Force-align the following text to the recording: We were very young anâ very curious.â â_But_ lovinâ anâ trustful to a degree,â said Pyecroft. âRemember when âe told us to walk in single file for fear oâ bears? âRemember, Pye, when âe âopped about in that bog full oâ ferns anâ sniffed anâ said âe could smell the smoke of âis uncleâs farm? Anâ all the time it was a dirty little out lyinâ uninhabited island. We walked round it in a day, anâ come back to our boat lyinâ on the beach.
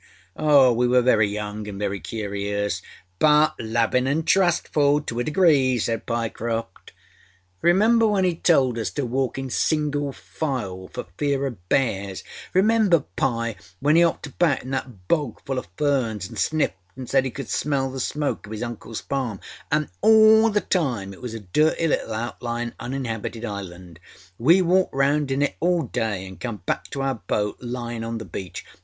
We 0.35 0.87
were 0.87 1.03
very 1.03 1.27
young 1.27 1.63
anâ 1.65 1.77
very 1.77 1.99
curious.â 1.99 2.81
â_But_ 3.53 3.53
lovinâ 3.59 4.11
anâ 4.23 4.25
trustful 4.25 4.99
to 5.01 5.19
a 5.19 5.23
degree,â 5.23 5.79
said 5.79 6.07
Pyecroft. 6.07 6.91
âRemember 7.63 8.09
when 8.11 8.23
âe 8.23 8.41
told 8.41 8.79
us 8.79 8.89
to 8.89 9.05
walk 9.05 9.37
in 9.37 9.51
single 9.51 10.11
file 10.11 10.89
for 10.91 11.05
fear 11.19 11.41
oâ 11.41 11.55
bears? 11.69 12.23
âRemember, 12.55 13.05
Pye, 13.15 13.55
when 13.79 13.95
âe 13.95 14.11
âopped 14.11 14.25
about 14.25 14.63
in 14.63 14.71
that 14.71 15.07
bog 15.07 15.39
full 15.45 15.57
oâ 15.57 15.67
ferns 15.77 16.29
anâ 16.29 16.37
sniffed 16.39 16.73
anâ 16.97 17.07
said 17.07 17.25
âe 17.27 17.31
could 17.35 17.47
smell 17.49 17.91
the 17.91 17.99
smoke 17.99 18.47
of 18.47 18.53
âis 18.53 18.65
uncleâs 18.75 19.03
farm? 19.03 19.39
Anâ 19.71 19.87
all 20.01 20.49
the 20.49 20.61
time 20.61 21.13
it 21.13 21.21
was 21.21 21.35
a 21.35 21.41
dirty 21.41 21.85
little 21.87 22.11
out 22.13 22.39
lyinâ 22.39 22.73
uninhabited 22.79 23.45
island. 23.45 23.99
We 24.39 24.63
walked 24.63 24.95
round 24.95 25.29
it 25.29 25.35
in 25.35 25.41
a 25.43 25.53
day, 25.89 26.27
anâ 26.31 26.39
come 26.39 26.63
back 26.65 26.85
to 26.89 27.03
our 27.03 27.21
boat 27.27 27.59
lyinâ 27.61 28.07
on 28.07 28.17
the 28.17 28.25
beach. 28.25 28.65